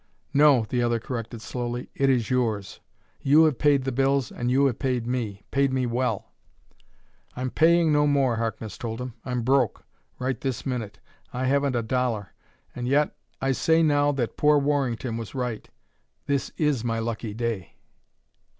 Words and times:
"No," 0.33 0.65
the 0.67 0.81
other 0.81 0.99
corrected 0.99 1.43
slowly, 1.43 1.91
"it 1.93 2.09
is 2.09 2.31
yours. 2.31 2.79
You 3.21 3.43
have 3.43 3.59
paid 3.59 3.83
the 3.83 3.91
bills 3.91 4.31
and 4.31 4.49
you 4.49 4.65
have 4.65 4.79
paid 4.79 5.05
me. 5.05 5.43
Paid 5.51 5.71
me 5.71 5.85
well." 5.85 6.31
"I'm 7.35 7.51
paying 7.51 7.91
no 7.93 8.07
more," 8.07 8.37
Harkness 8.37 8.79
told 8.79 8.99
him. 8.99 9.13
"I'm 9.23 9.43
broke, 9.43 9.85
right 10.17 10.41
this 10.41 10.65
minute. 10.65 10.97
I 11.31 11.45
haven't 11.45 11.75
a 11.75 11.83
dollar 11.83 12.33
and 12.75 12.87
yet 12.87 13.15
I 13.43 13.51
say 13.51 13.83
now 13.83 14.11
that 14.13 14.37
poor 14.37 14.57
Warrington 14.57 15.17
was 15.17 15.35
right: 15.35 15.69
this 16.25 16.49
is 16.57 16.83
my 16.83 16.97
lucky 16.97 17.35
day." 17.35 17.75